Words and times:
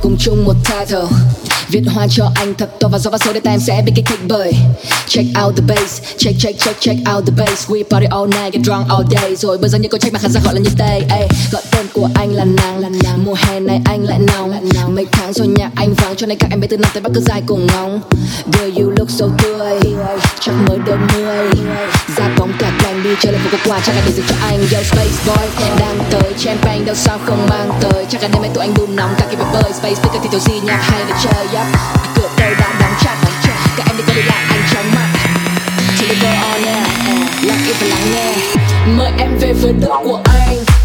cùng 0.00 0.16
chung 0.18 0.44
một 0.44 0.54
title. 0.64 1.51
Viết 1.72 1.82
hoa 1.94 2.06
cho 2.10 2.30
anh 2.34 2.54
thật 2.54 2.70
to 2.80 2.88
và 2.88 2.98
gió 2.98 3.10
và 3.10 3.18
số 3.18 3.32
để 3.32 3.40
ta 3.40 3.50
em 3.50 3.60
sẽ 3.60 3.82
bị 3.86 3.92
kích 3.96 4.06
thích 4.06 4.18
bởi 4.28 4.52
Check 5.06 5.28
out 5.44 5.56
the 5.56 5.62
bass, 5.74 6.02
check 6.16 6.38
check 6.38 6.60
check 6.60 6.80
check 6.80 6.98
out 7.14 7.26
the 7.26 7.32
bass. 7.36 7.70
We 7.70 7.82
party 7.90 8.06
all 8.10 8.26
night, 8.26 8.52
get 8.52 8.62
drunk 8.64 8.88
all 8.88 9.04
day. 9.10 9.36
Rồi 9.36 9.58
bây 9.58 9.70
giờ 9.70 9.78
những 9.78 9.90
câu 9.90 9.98
check 9.98 10.12
mà 10.12 10.18
khán 10.18 10.30
giả 10.32 10.40
gọi 10.44 10.54
là 10.54 10.60
như 10.60 10.70
tay. 10.78 11.02
Ey, 11.10 11.28
gọi 11.52 11.62
tên 11.70 11.86
của 11.92 12.08
anh 12.14 12.34
là 12.34 12.44
nàng 12.44 12.72
Mùa 13.24 13.34
hè 13.38 13.60
này 13.60 13.80
anh 13.84 14.04
lại 14.04 14.18
nóng. 14.18 14.94
Mấy 14.94 15.06
tháng 15.12 15.32
rồi 15.32 15.46
nhà 15.46 15.70
anh 15.74 15.94
vắng 15.94 16.16
cho 16.16 16.26
nên 16.26 16.38
các 16.38 16.50
em 16.50 16.60
bé 16.60 16.66
từ 16.68 16.76
năm 16.76 16.90
tới 16.94 17.00
bắc 17.00 17.10
cứ 17.14 17.20
dài 17.20 17.42
cùng 17.46 17.66
ngóng. 17.66 18.00
Girl 18.52 18.80
you 18.80 18.90
look 18.96 19.10
so 19.10 19.26
tươi 19.42 19.80
Chắc 20.40 20.52
mới 20.68 20.78
đôi 20.86 20.98
mươi 20.98 21.50
Ra 22.16 22.28
bóng 22.38 22.52
cả 22.58 22.72
cành 22.82 23.02
đi 23.02 23.10
chơi 23.20 23.32
lại 23.32 23.42
một 23.52 23.58
quà 23.64 23.80
Chắc 23.80 23.92
là 23.96 24.02
để 24.06 24.12
dành 24.12 24.26
cho 24.28 24.34
anh. 24.42 24.58
Yo 24.58 24.82
space 24.82 25.10
boy 25.26 25.66
đang 25.78 25.98
tới. 26.10 26.32
Champagne 26.38 26.84
đâu 26.84 26.94
sao 26.94 27.18
không 27.26 27.46
mang 27.50 27.70
tới. 27.80 28.06
Chắc 28.10 28.22
là 28.22 28.28
đêm 28.28 28.42
nay 28.42 28.50
tụi 28.54 28.64
anh 28.64 28.74
đun 28.74 28.96
nóng 28.96 29.14
cả 29.18 29.26
cái 29.26 29.36
bể 29.36 29.44
bơi. 29.52 29.72
Space 29.72 29.94
với 30.02 30.20
thì 30.22 30.28
tiểu 30.30 30.40
gì 30.40 30.60
nhạc 30.64 30.80
hay 30.82 31.04
để 31.08 31.14
chơi. 31.22 31.46
Yeah. 31.52 31.61
Mời 38.86 39.10
em 39.18 39.38
về 39.40 39.52
với 39.52 39.72
đất 39.72 39.88
của 40.04 40.20
anh. 40.24 40.81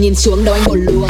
nhìn 0.00 0.14
xuống 0.14 0.44
đầu 0.44 0.54
anh 0.54 0.64
một 0.64 0.74
luồng 0.76 1.08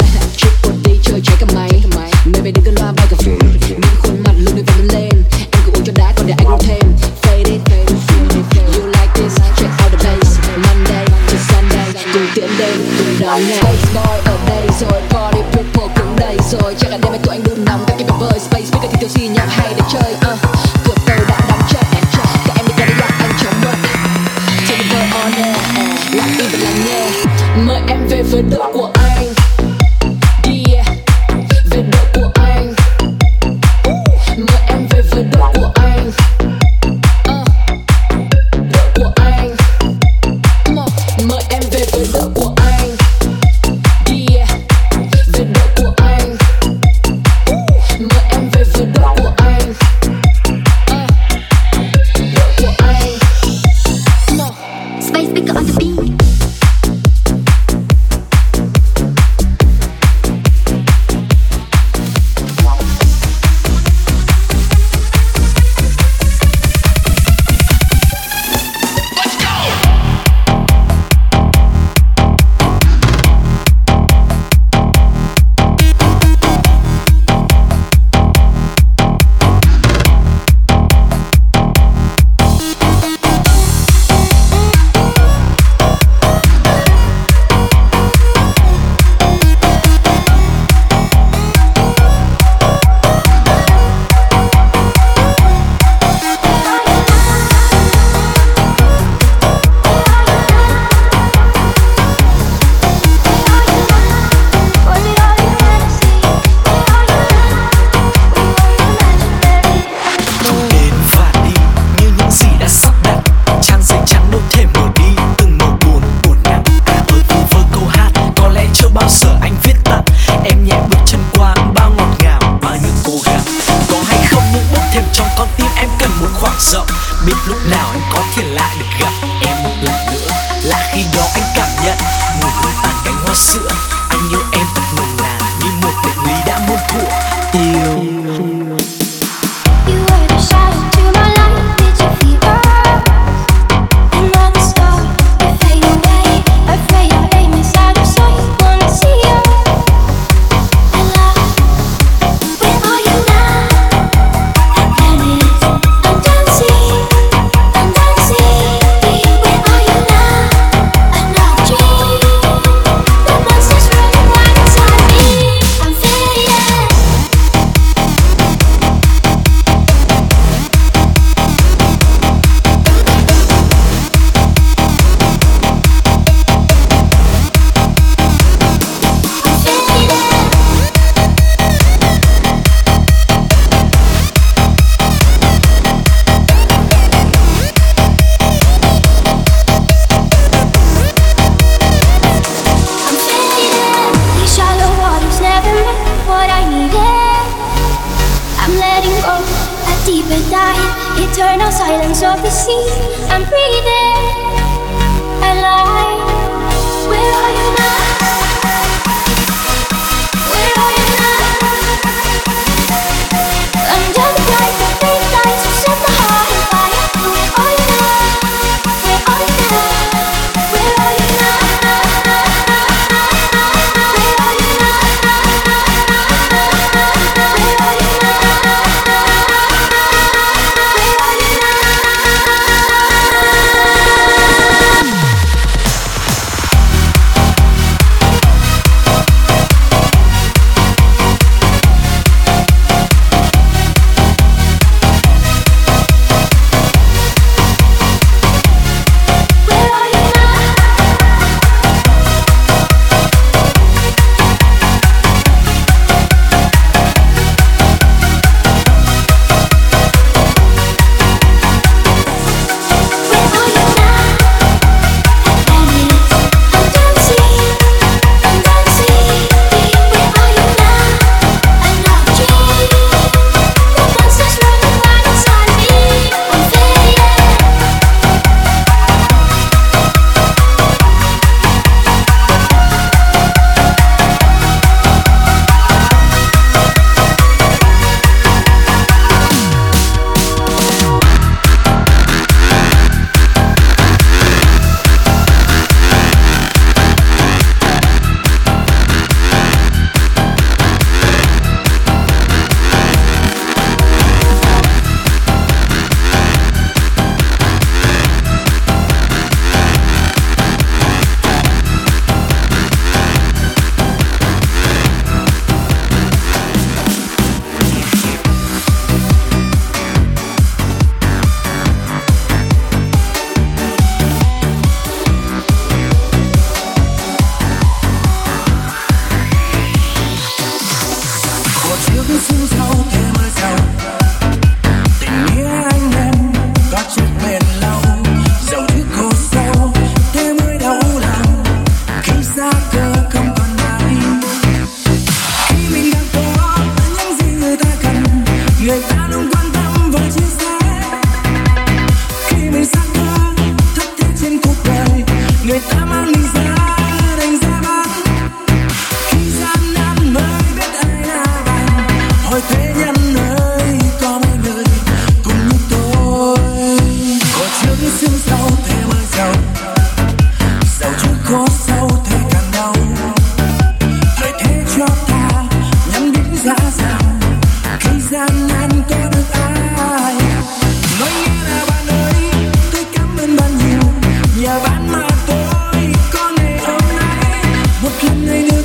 Một 388.01 388.23
lần 388.23 388.45
này 388.45 388.63
nữa 388.71 388.76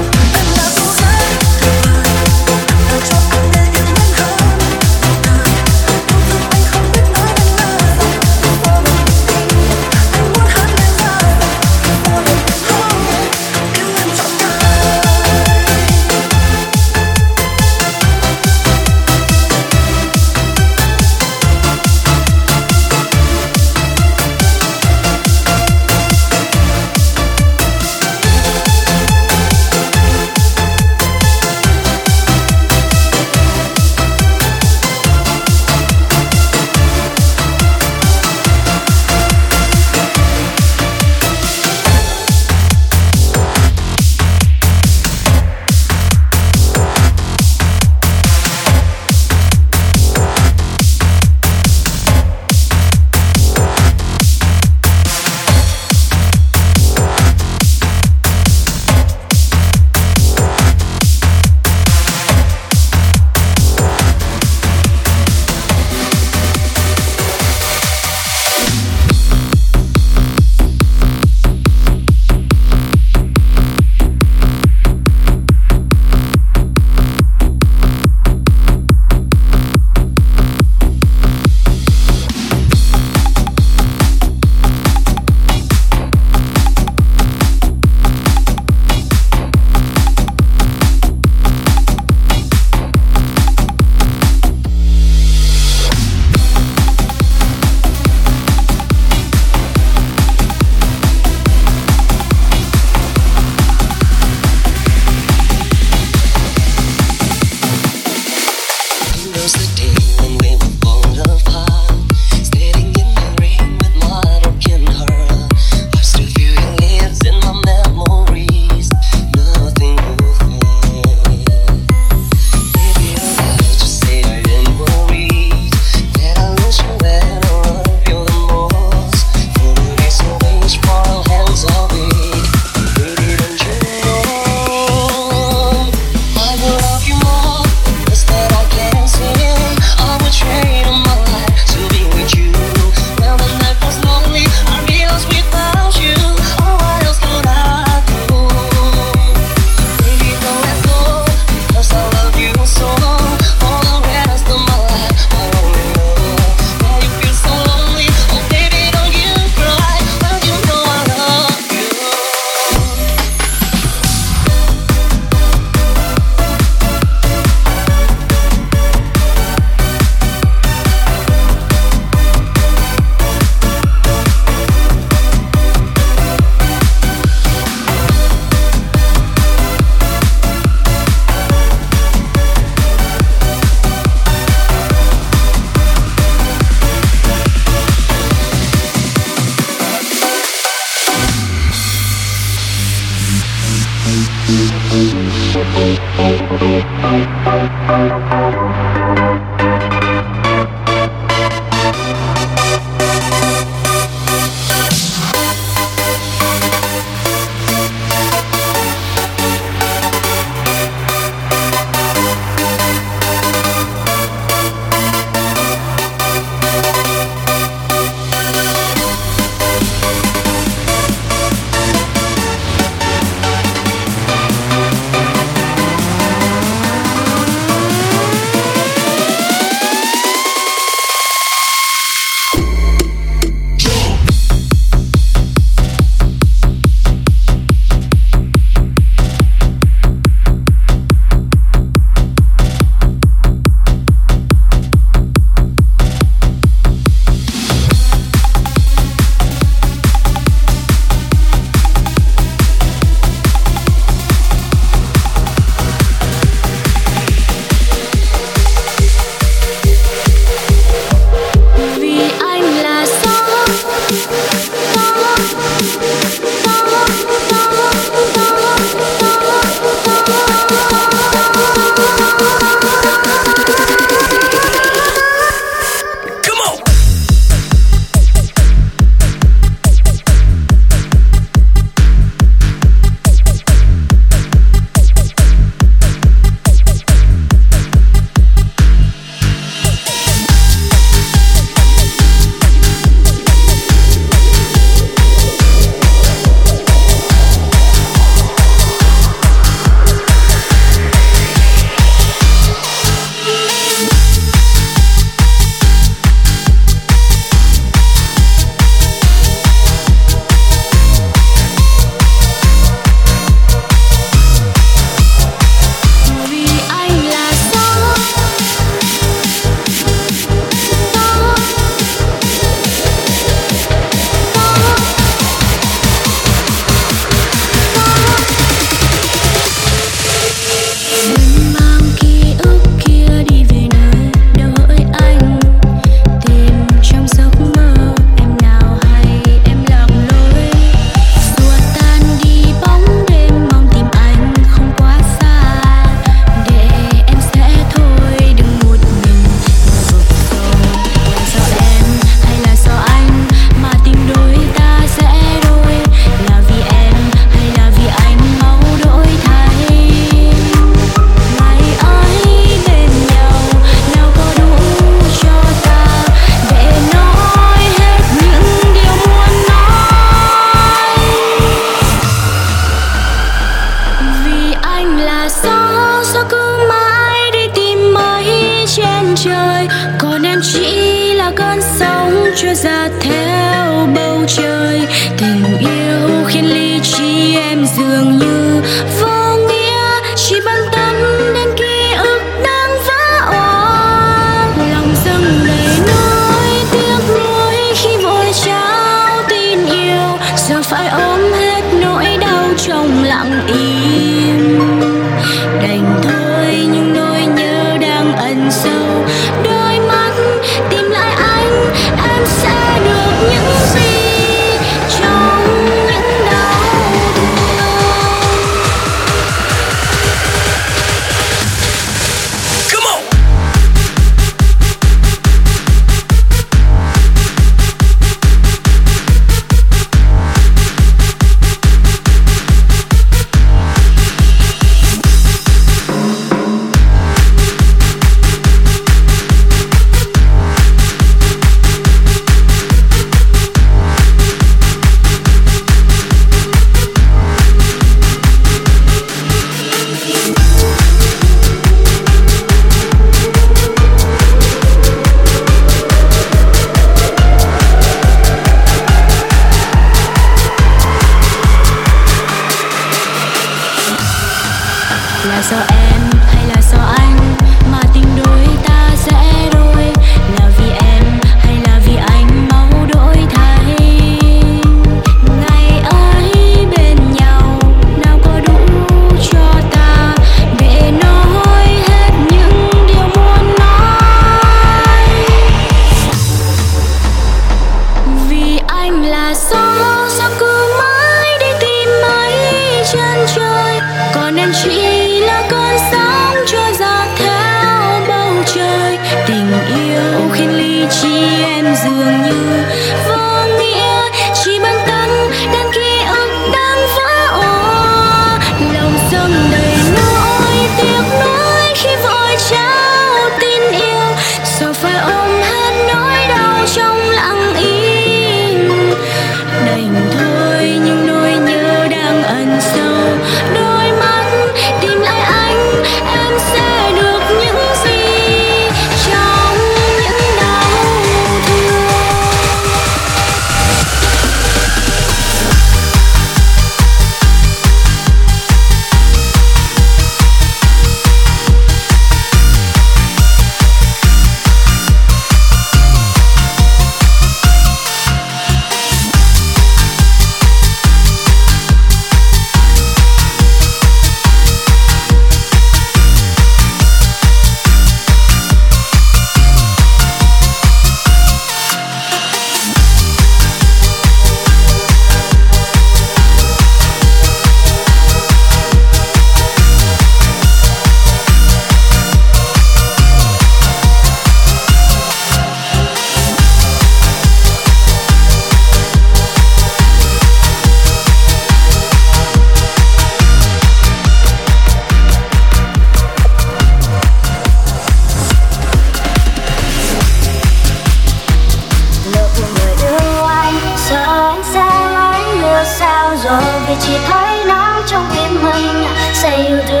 chỉ 597.00 597.12
thấy 597.28 597.64
nắng 597.64 598.02
trong 598.06 598.26
tim 598.34 598.62
mình. 598.62 599.04
Say 599.34 599.66
you 599.66 599.78
do 599.88 600.00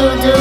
you 0.00 0.10
do 0.22 0.38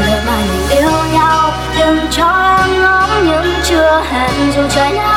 lời 0.00 0.20
mà 0.26 0.36
mình 0.52 0.68
yêu 0.70 0.90
nhau, 1.12 1.52
đừng 1.78 1.98
cho 2.10 2.56
em 2.58 2.82
ngóng 2.82 3.26
những 3.26 3.54
chưa 3.64 4.02
hẹn. 4.10 4.30
Dù 4.56 4.62
trái 4.74 4.92
nắng 4.92 5.09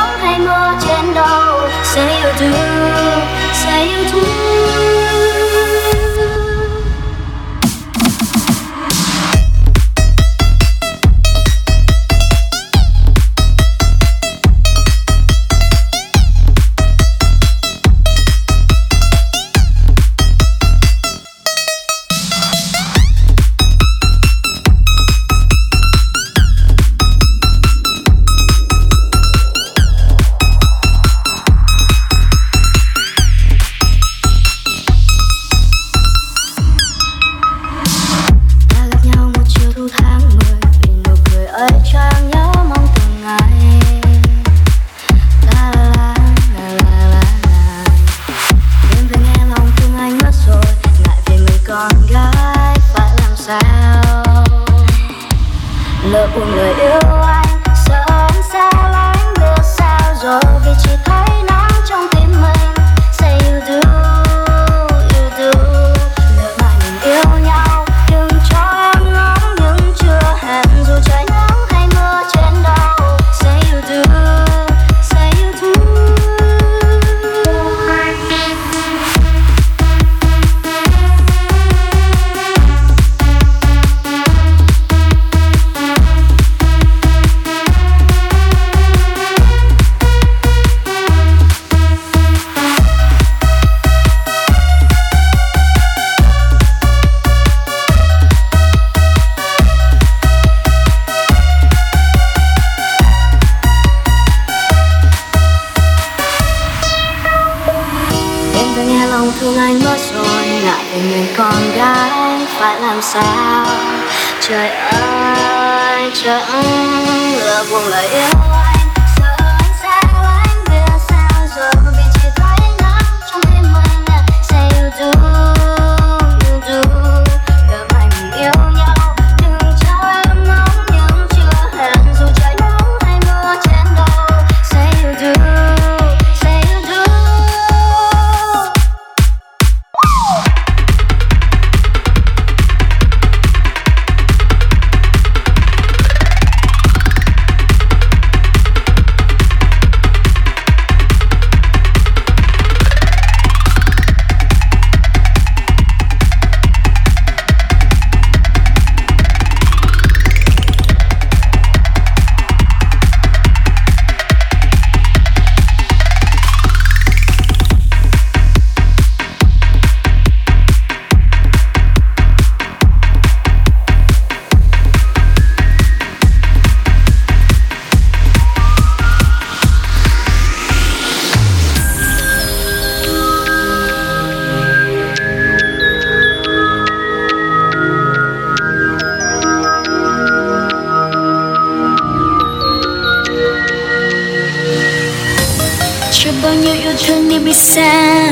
em 197.44 197.46
đi 197.46 197.54
xa. 197.54 198.30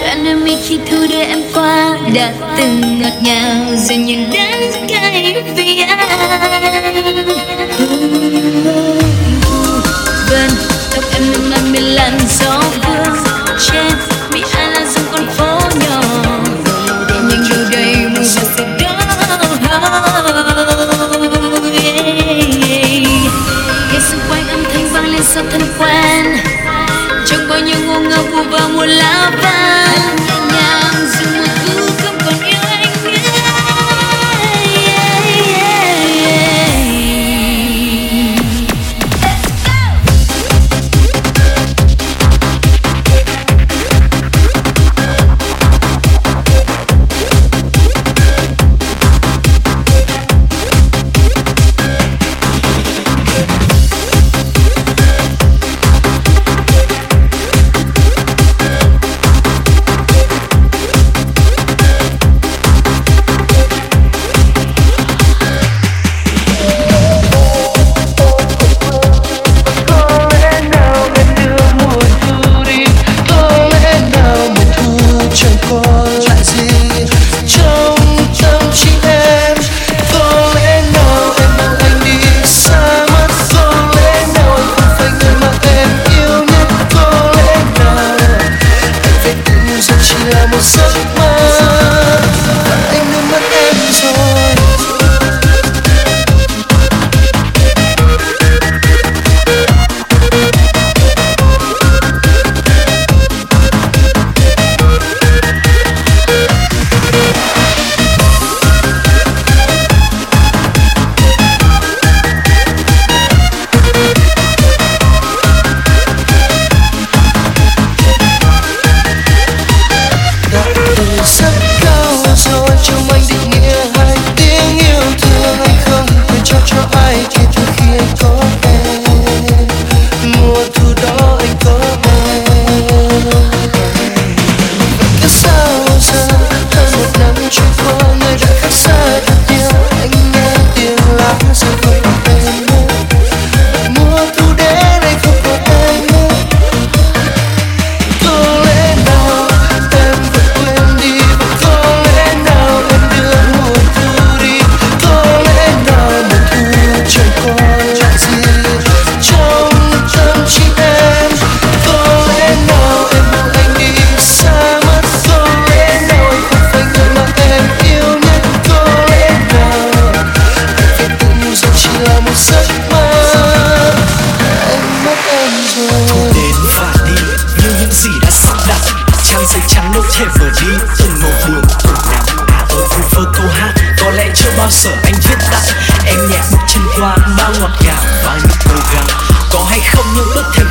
Đoạn 0.00 0.24
đôi 0.24 0.34
mi 0.34 0.56
khi 0.68 0.78
thu 0.90 0.96
đưa 1.10 1.20
em 1.20 1.42
qua 1.54 1.98
Đã 2.14 2.32
từng 2.58 3.02
ngọt 3.02 3.22
ngào, 3.22 3.64
Rồi 3.88 3.98
những 3.98 4.30
đắng 4.30 4.88
cay 4.88 5.44
vì 5.56 5.80
anh. 5.80 5.98
Vân 10.30 10.50
tóc 10.94 11.04
em 11.14 11.22
nâng 11.32 11.50
lên 11.50 11.72
mình 11.72 11.94
làm 11.94 12.12
gió 12.40 12.62
vương, 12.86 13.16
Trên 13.58 13.92
mi 14.32 14.42
anh 14.52 14.72
là 14.72 14.84
dòng 14.94 15.04
con 15.12 15.26
phố 15.26 15.60
nhỏ. 15.80 16.00
Nhưng 17.28 17.48
đâu 17.50 17.60
đây 17.72 17.94
mùi 18.14 18.24
gió 18.24 18.42
sẽ 18.56 18.64
đó 18.80 18.98
Nghe 23.92 24.00
xung 24.10 24.20
quanh 24.30 24.48
âm 24.48 24.64
thanh 24.72 24.92
vang 24.92 25.06
lên 25.06 25.22
sau 25.22 25.44
thân 25.50 25.62
love 28.86 29.25
một 90.56 91.35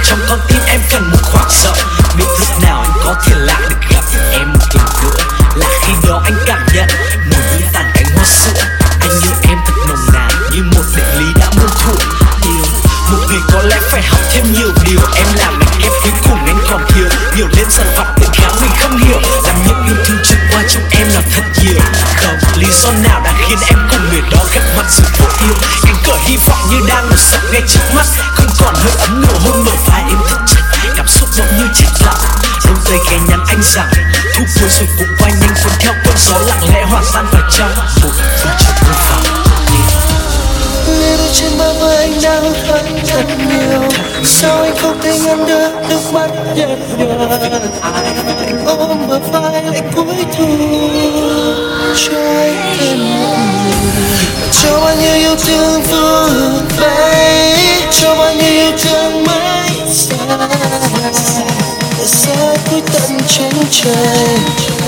chẳng 0.08 0.20
còn 0.30 0.40
tin 0.48 0.62
em 0.68 0.82
cần 0.92 1.15
rằng 33.76 33.90
thu 34.36 34.46
cuối 34.60 34.70
rồi 34.70 34.88
cũng 34.98 35.16
quay 35.20 35.32
nhanh 35.32 35.56
xuân 35.56 35.74
theo 35.80 35.94
cơn 36.06 36.16
gió 36.18 36.38
lặng 36.48 36.62
lẽ 36.74 36.84
hòa 36.84 37.02
tan 37.14 37.26
vào 37.32 37.50
trong 37.58 37.70
một 37.76 37.84
phút 38.02 38.12
chợt 38.44 38.74
buông 38.82 38.96
vào 39.10 39.46
Lê 41.00 41.18
đôi 41.18 41.30
trên 41.34 41.58
bờ 41.58 41.74
vai 41.74 41.98
anh 41.98 42.14
đang 42.24 42.54
hận 42.54 42.86
thật 43.08 43.26
nhiều. 43.50 43.82
Sao 44.24 44.62
anh 44.62 44.78
không 44.78 45.02
thể 45.02 45.20
ngăn 45.20 45.46
được 45.48 45.70
nước 45.90 46.02
mắt 46.14 46.30
nhạt 46.56 46.70
nhòa 46.98 48.35
change. 63.76 64.85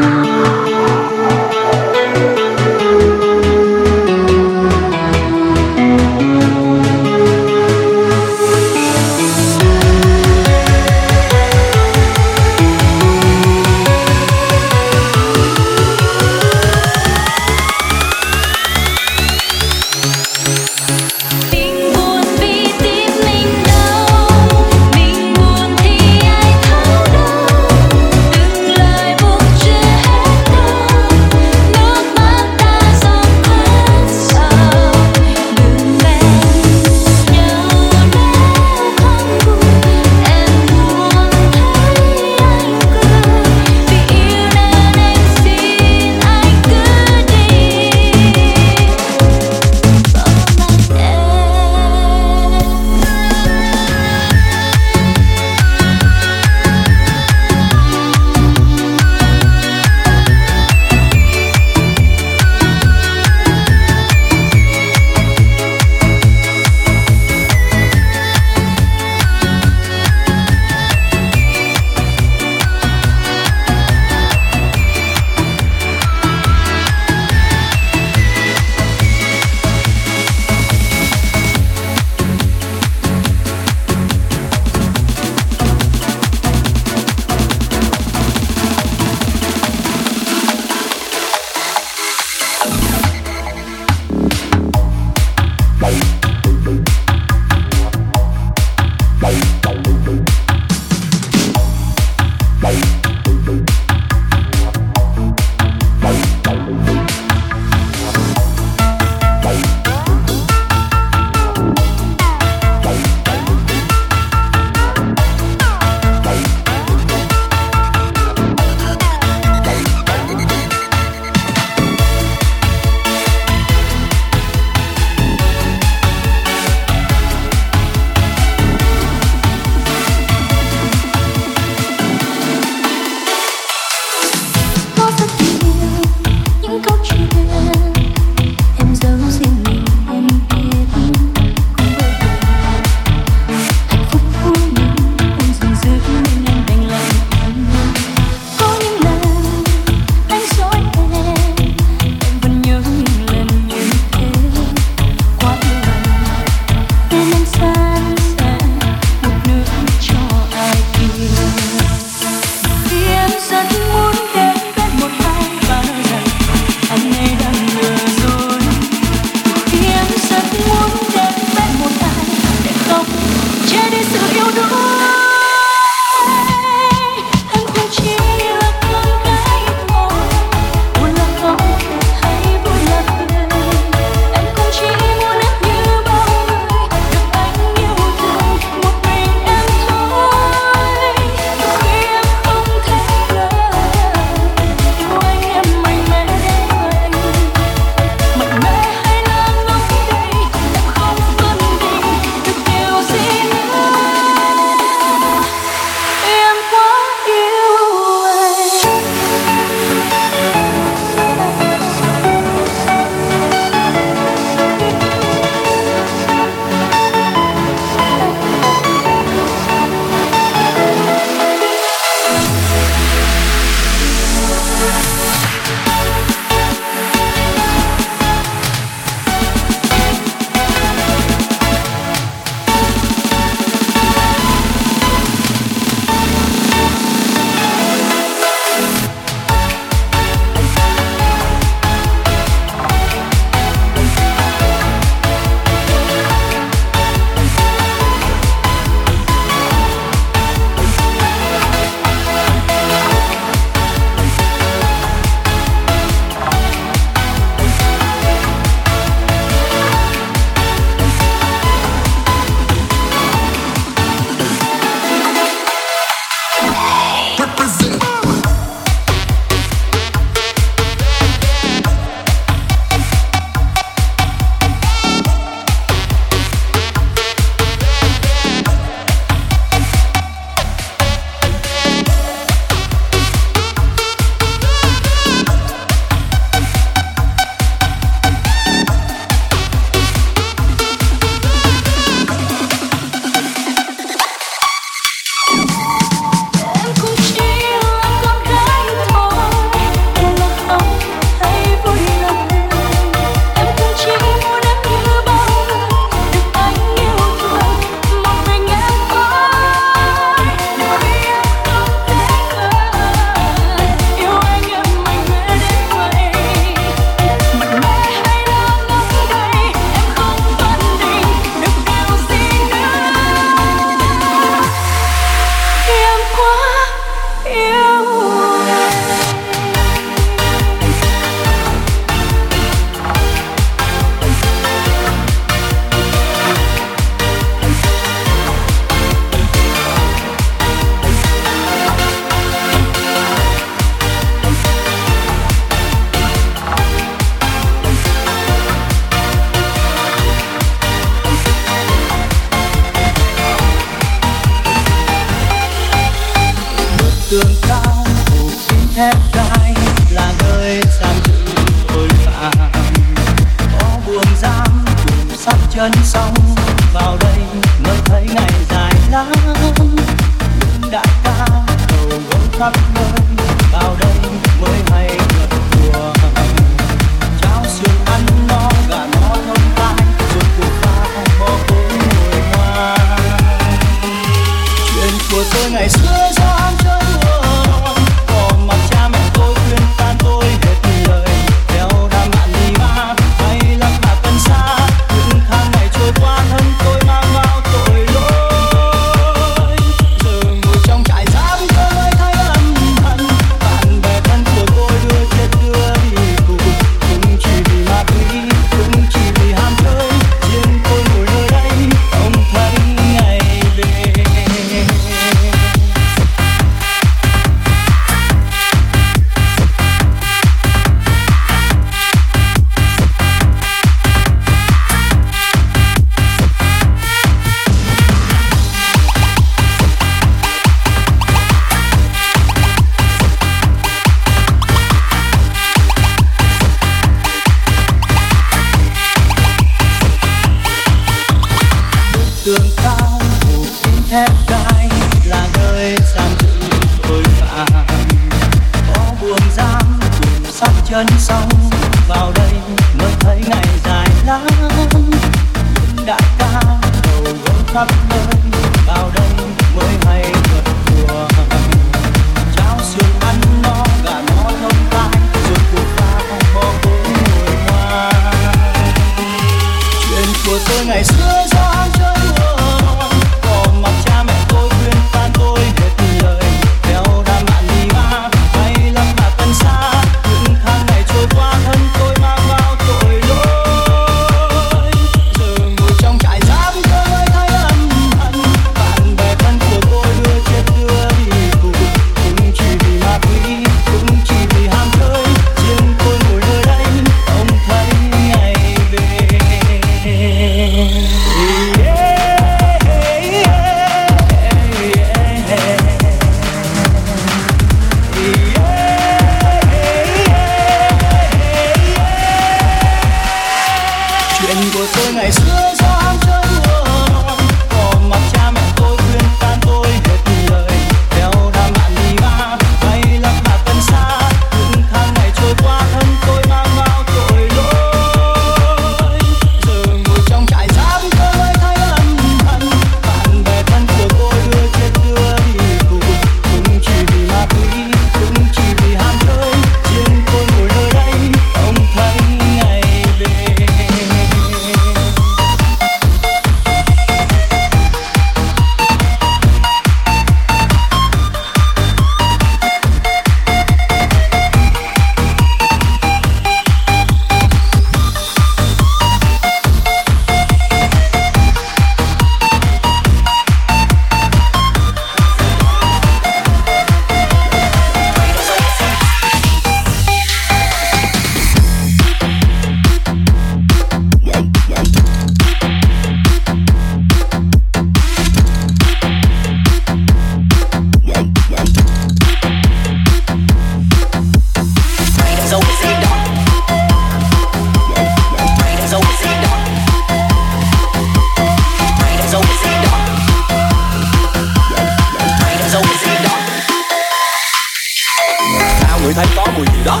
Tao 599.16 599.24
thấy 599.24 599.36
có 599.36 599.52
mùi 599.56 599.66
gì 599.66 599.84
đó. 599.84 600.00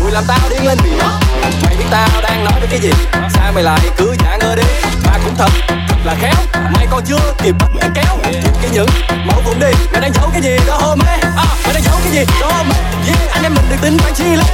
Mùi 0.00 0.10
làm 0.10 0.24
tao 0.28 0.38
điên 0.50 0.66
lên 0.66 0.78
vì 0.84 0.90
nó 0.98 1.20
Mày 1.64 1.76
biết 1.76 1.84
tao 1.90 2.08
đang 2.22 2.44
nói 2.44 2.60
đến 2.60 2.70
cái 2.70 2.80
gì? 2.80 2.90
Sao 3.34 3.52
mày 3.54 3.62
lại 3.64 3.80
cứ 3.96 4.14
giả 4.24 4.36
ngơ 4.40 4.56
đi? 4.56 4.62
Mà 5.06 5.18
cũng 5.24 5.34
thật, 5.36 5.50
thật 5.68 5.96
là 6.04 6.14
khéo. 6.20 6.34
Mày 6.74 6.86
còn 6.90 7.02
chưa 7.06 7.34
kịp 7.42 7.54
bắt 7.58 7.68
cái 7.80 7.90
kéo. 7.94 8.18
Kịp 8.24 8.50
cái 8.62 8.70
những 8.72 8.88
mẫu 9.26 9.42
vùng 9.44 9.60
đi. 9.60 9.70
Mày 9.92 10.00
đang 10.00 10.12
giấu 10.14 10.30
cái 10.32 10.42
gì? 10.42 10.56
Đó 10.66 10.76
hôm 10.80 10.98
ấy 10.98 11.20
à, 11.36 11.44
Mày 11.64 11.74
đang 11.74 11.82
giấu 11.82 11.94
cái 12.04 12.12
gì? 12.12 12.24
Đó 12.40 12.46
hôm 12.52 12.66
ấy 12.68 12.80
yeah, 13.06 13.30
Anh 13.32 13.42
em 13.42 13.54
mình 13.54 13.64
đừng 13.70 13.78
tính 13.78 13.98
phải 13.98 14.12
chi 14.12 14.24
lắm, 14.24 14.46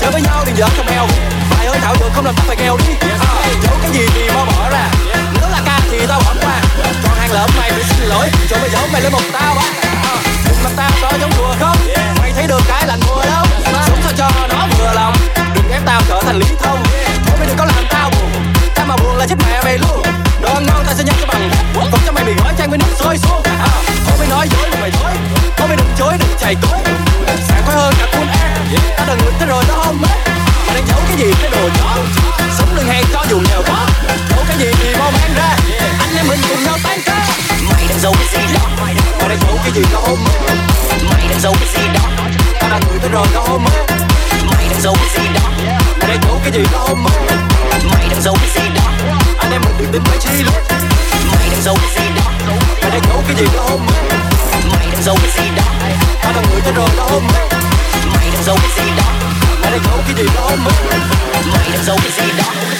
Chơi 0.00 0.10
với 0.10 0.22
nhau 0.22 0.42
đừng 0.46 0.56
giỡn 0.56 0.68
không 0.76 0.86
eo. 0.86 1.06
Mày 1.56 1.66
ơi 1.66 1.78
thảo 1.82 1.96
dược 2.00 2.12
không 2.14 2.24
làm 2.24 2.34
tao 2.34 2.44
phải 2.46 2.56
nghèo 2.56 2.76
đi. 2.76 2.94
À, 3.00 3.46
Giấu 3.62 3.74
cái 3.82 3.90
gì 3.92 4.06
thì 4.14 4.30
mau 4.34 4.46
bỏ 4.46 4.70
ra. 4.70 4.88
Nếu 5.40 5.50
là 5.50 5.62
ca 5.66 5.80
thì 5.90 6.06
tao 6.08 6.20
bỏ 6.24 6.34
qua. 6.42 6.60
Còn 7.04 7.14
hàng 7.18 7.32
lợm 7.32 7.50
mày 7.58 7.70
phải 7.70 7.82
xin 7.82 8.08
lỗi. 8.08 8.28
Cho 8.50 8.56
mày 8.60 8.70
giấu 8.70 8.82
mày 8.92 9.02
lên 9.02 9.12
một 9.12 9.22
tao 9.32 9.54
á 9.58 9.99
cùng 10.50 10.62
Đừng 10.64 10.76
tao 10.76 10.90
có 11.02 11.18
giống 11.20 11.30
đùa 11.38 11.54
không? 11.60 11.76
Mày 12.20 12.32
thấy 12.32 12.46
được 12.46 12.60
cái 12.68 12.86
lạnh 12.86 13.00
mùa 13.06 13.24
đâu? 13.24 13.44
Sống 13.86 13.98
sao 14.02 14.12
cho 14.16 14.30
nó 14.48 14.66
vừa 14.78 14.92
lòng? 14.94 15.14
Đừng 15.54 15.70
ép 15.72 15.82
tao 15.86 16.00
trở 16.08 16.20
thành 16.22 16.38
lý 16.38 16.46
thông 16.62 16.82
Thôi 17.26 17.36
mày 17.38 17.46
đừng 17.46 17.56
có 17.56 17.64
làm 17.64 17.84
tao 17.90 18.10
buồn. 18.10 18.30
Tao 18.74 18.86
mà 18.86 18.96
buồn 18.96 19.16
là 19.16 19.26
chết 19.26 19.36
mẹ 19.38 19.62
mày 19.64 19.78
luôn. 19.78 20.02
Đồ 20.42 20.54
ăn 20.54 20.66
ngon 20.66 20.84
tao 20.86 20.94
sẽ 20.94 21.04
nhắc 21.04 21.16
cho 21.20 21.26
bằng. 21.26 21.50
Còn 21.92 22.00
cho 22.06 22.12
mày 22.12 22.24
bị 22.24 22.32
gói 22.44 22.52
trang 22.58 22.70
với 22.70 22.78
nước 22.78 22.94
sôi 22.98 23.18
xuống. 23.18 23.42
À, 23.44 23.68
Thôi 24.06 24.16
mày 24.18 24.28
nói 24.28 24.48
dối 24.50 24.70
là 24.70 24.76
mày 24.80 24.90
dối 24.90 25.12
Thôi 25.56 25.68
mày 25.68 25.76
đừng 25.76 25.90
chối 25.98 26.12
đừng 26.18 26.36
chày 26.40 26.54
cối. 26.62 26.78
Sảng 27.48 27.62
khoái 27.64 27.76
hơn 27.76 27.94
cả 27.98 28.06
cuốn 28.12 28.28
ăn 28.28 28.66
Tao 28.96 29.06
đừng 29.06 29.18
ngực 29.18 29.32
thế 29.40 29.46
rồi 29.46 29.64
đó 29.68 29.74
không? 29.84 30.02
họ 30.70 30.76
đang 30.76 30.86
giấu 30.86 30.98
cái 31.08 31.16
gì 31.18 31.32
cái 31.42 31.50
đồ 31.50 31.68
chó 31.78 31.96
sống 32.58 32.74
lưng 32.74 32.86
hang 32.86 33.04
cho 33.12 33.24
dù 33.30 33.40
nghèo 33.48 33.62
có 33.66 33.86
giấu 34.30 34.44
cái 34.48 34.58
gì 34.58 34.70
thì 34.82 34.94
mau 34.98 35.10
mang 35.10 35.34
ra 35.36 35.56
anh 35.98 36.16
em 36.16 36.28
mình 36.28 36.38
cùng 36.48 36.64
nhau 36.64 36.78
tan 36.82 37.00
ca 37.04 37.26
mày 37.70 37.86
đang 37.88 37.98
giấu 38.00 38.12
cái 38.12 38.28
gì 38.32 38.54
đó 38.54 38.60
mày 38.80 38.94
đang 39.28 39.38
giấu 39.40 39.58
cái 39.62 39.72
gì 39.74 39.82
có 39.92 40.00
hôm 40.00 40.18
mơ 40.24 40.54
mày 41.10 41.28
đang 41.28 41.40
giấu 41.40 41.54
cái 41.60 41.68
gì 41.74 41.88
đó 41.94 42.26
ta 42.60 42.68
đang 42.68 42.80
gửi 42.90 42.98
tới 43.02 43.10
rồi 43.10 43.26
tao 43.34 43.42
hôm 43.42 43.64
mày 44.46 44.68
đang 44.70 44.80
giấu 44.80 44.94
cái 44.94 45.08
gì 45.14 45.30
đó 45.34 45.40
họ 46.00 46.08
đang 46.08 46.20
giấu 46.22 46.40
cái 46.44 46.52
gì 46.52 46.64
tao 46.72 46.86
hôm 46.86 47.04
mày 47.92 48.08
đang 48.10 48.22
giấu 48.22 48.34
cái 48.34 48.50
gì 48.54 48.70
đó 48.74 48.92
anh 49.38 49.52
em 49.52 49.60
mình 49.64 49.74
đừng 49.78 49.92
tính 49.92 50.02
mấy 50.08 50.18
chi 50.18 50.42
luôn 50.44 50.62
mày 51.34 51.48
đang 51.50 51.62
giấu 51.62 51.76
cái 51.80 52.04
gì 52.04 52.10
đó 52.16 52.22
họ 52.82 52.88
đang 52.90 53.02
giấu 53.08 53.22
cái 53.26 53.36
gì 53.36 53.46
tao 53.56 53.64
hôm 53.68 53.80
mày 54.72 54.86
đang 54.92 55.02
giấu 55.02 55.16
cái 55.22 55.30
gì 55.36 55.50
đó 55.56 55.62
ta 56.22 56.32
đang 56.32 56.44
gửi 56.52 56.60
tới 56.60 56.72
rồi 56.72 56.88
tao 56.96 57.08
hôm 57.08 57.22
mày 58.14 58.30
đang 58.32 58.44
giấu 58.44 58.56
cái 58.56 58.84
gì 58.84 58.92
đó 58.96 59.29
gotta 59.70 59.88
go 59.88 59.96
get 60.08 60.18
it 60.18 60.36
on. 60.36 60.58
Might 60.58 61.78
as 61.78 61.86
well 61.86 61.96
be 61.96 62.10
saved 62.10 62.79